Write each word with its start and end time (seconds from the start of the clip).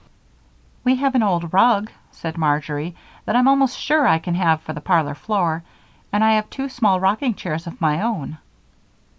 "We 0.83 0.95
have 0.95 1.13
an 1.13 1.21
old 1.21 1.53
rug," 1.53 1.91
said 2.09 2.35
Marjory, 2.35 2.95
"that 3.25 3.35
I'm 3.35 3.47
almost 3.47 3.77
sure 3.77 4.07
I 4.07 4.17
can 4.17 4.33
have 4.33 4.59
for 4.63 4.73
the 4.73 4.81
parlor 4.81 5.13
floor, 5.13 5.61
and 6.11 6.23
I 6.23 6.31
have 6.33 6.49
two 6.49 6.69
small 6.69 6.99
rocking 6.99 7.35
chairs 7.35 7.67
of 7.67 7.79
my 7.79 8.01
own." 8.01 8.39